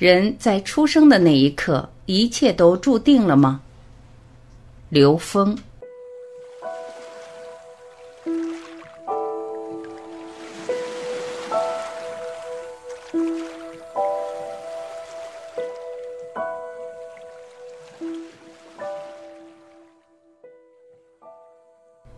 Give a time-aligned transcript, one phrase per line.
[0.00, 3.60] 人在出生的那一刻，一切都注定了吗？
[4.88, 5.54] 刘峰。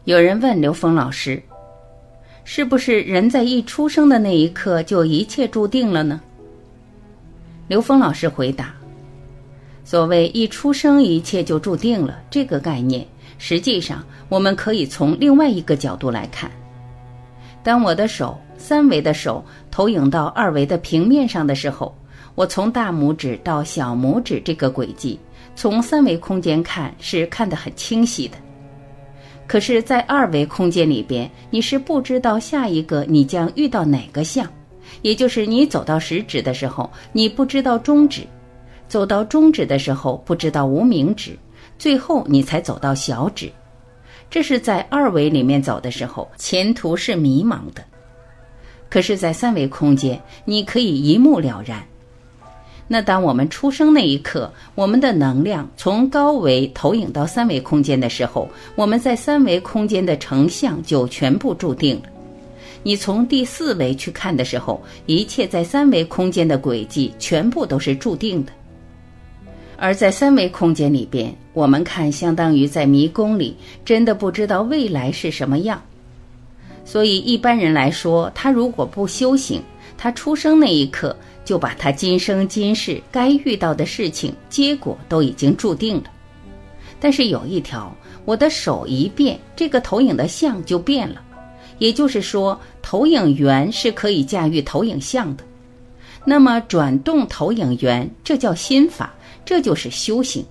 [0.04, 1.42] 有人问刘峰老师
[2.46, 6.20] ：“是不是人在一出生的那一刻就一切注定了呢？”
[7.72, 8.74] 刘峰老师回答
[9.82, 13.02] ：“所谓一出生一切就注定了这个概念，
[13.38, 16.50] 实际上我们可以从另外一个角度来看。
[17.62, 21.96] 当我的手三维的手投影到二维的平面上的时候，
[22.34, 25.18] 我从大拇指到小拇指这个轨迹，
[25.56, 28.36] 从三维空间看是看得很清晰的。”
[29.48, 34.46] 可是，在二维空间里边，你是不知道下一个你将遇到哪个像，
[35.02, 38.22] 也就是你走到食指的时候，你不知道中指；
[38.88, 41.32] 走到中指的时候，不知道无名指；
[41.78, 43.50] 最后你才走到小指。
[44.30, 47.84] 这是在二维里面走的时候，前途是迷茫的。
[48.88, 51.82] 可是，在三维空间，你可以一目了然。
[52.88, 62.02] 那当我们出生那一刻，我们的能量从高维投影到三维空间的时候，我们在三维空间的成像就全部注定了。
[62.82, 68.52] 你从第四维去看的时候，一切在三维空间的轨迹全部都是注定的。
[69.76, 75.82] 而在三维空间里边，我们看相当于在迷宫里，真的不知道未来是什么样。
[76.84, 79.62] 所以一般人来说，他如果不修行，
[79.96, 81.16] 他出生那一刻。
[81.44, 86.04] 就把他今生今世该遇到的事情结果都已经注定了，
[87.00, 87.92] 但是有一条，
[88.24, 91.20] 我的手一变，这个投影的像就变了，
[91.78, 95.44] 也就是说，投影源是可以驾驭投影像的。
[96.24, 99.12] 那么转动投影源，这叫心法，
[99.44, 100.44] 这就是修行。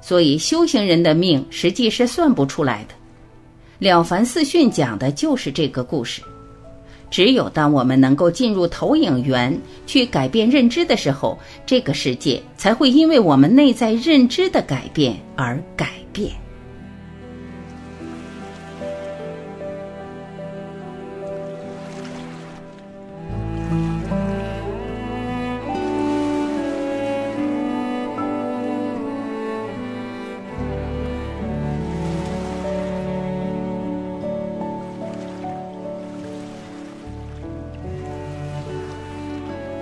[0.00, 2.94] 所以修行人的命实际是算不出来的。
[3.78, 6.20] 《了凡四训》讲的就是这个故事。
[7.10, 16.41] 只有当我们能够进入投影源去改变认知的时候，这个世界才会因为我们内在认知的改变而改变。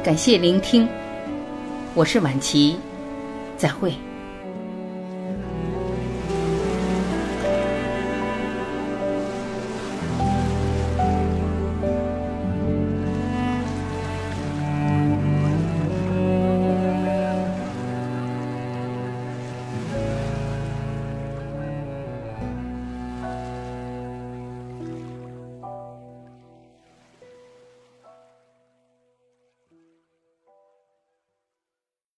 [0.02, 0.88] 感谢聆听，
[1.94, 2.78] 我是晚琪，
[3.58, 3.92] 再会。